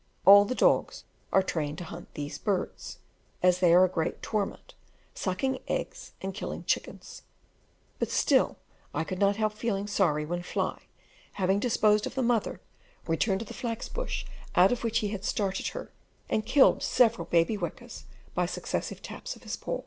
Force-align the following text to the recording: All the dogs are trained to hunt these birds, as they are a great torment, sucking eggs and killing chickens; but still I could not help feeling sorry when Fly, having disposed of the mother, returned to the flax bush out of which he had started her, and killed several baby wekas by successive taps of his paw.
All 0.25 0.45
the 0.45 0.55
dogs 0.55 1.03
are 1.31 1.43
trained 1.43 1.77
to 1.77 1.83
hunt 1.83 2.11
these 2.15 2.39
birds, 2.39 2.97
as 3.43 3.59
they 3.59 3.71
are 3.71 3.85
a 3.85 3.87
great 3.87 4.23
torment, 4.23 4.73
sucking 5.13 5.59
eggs 5.67 6.13
and 6.23 6.33
killing 6.33 6.63
chickens; 6.63 7.21
but 7.99 8.09
still 8.09 8.57
I 8.95 9.03
could 9.03 9.19
not 9.19 9.35
help 9.35 9.53
feeling 9.53 9.85
sorry 9.85 10.25
when 10.25 10.41
Fly, 10.41 10.81
having 11.33 11.59
disposed 11.59 12.07
of 12.07 12.15
the 12.15 12.23
mother, 12.23 12.61
returned 13.05 13.41
to 13.41 13.45
the 13.45 13.53
flax 13.53 13.87
bush 13.89 14.25
out 14.55 14.71
of 14.71 14.83
which 14.83 14.97
he 15.05 15.09
had 15.09 15.23
started 15.23 15.67
her, 15.67 15.91
and 16.31 16.47
killed 16.47 16.81
several 16.81 17.25
baby 17.25 17.55
wekas 17.55 18.05
by 18.33 18.47
successive 18.47 19.03
taps 19.03 19.35
of 19.35 19.43
his 19.43 19.55
paw. 19.55 19.79